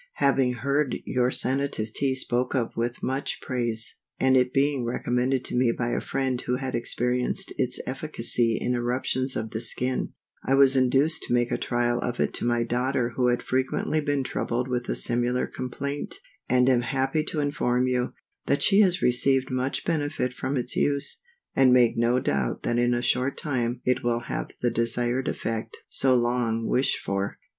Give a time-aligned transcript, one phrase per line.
[0.13, 5.55] HAVING heard your Sanative Tea spoke of with much praise, and it being recommended to
[5.55, 10.55] me by a friend who had experienced its efficacy in eruptions of the skin I
[10.55, 14.67] was induced to make trial of it to my daughter who had frequently been troubled
[14.67, 16.15] with a similar complaint,
[16.49, 18.13] and am happy to inform you,
[18.47, 21.21] that she has received much benefit from its use,
[21.55, 25.77] and make no doubt that in a short time it will have the desired effect
[25.89, 27.37] so long wished for.